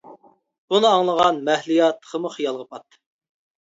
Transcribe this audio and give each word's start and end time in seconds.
بۇنى 0.73 0.87
ئاڭلىغان 0.91 1.37
مەھلىيا 1.49 1.91
تېخىمۇ 1.99 2.33
خىيالغا 2.39 2.67
پاتتى. 2.73 3.01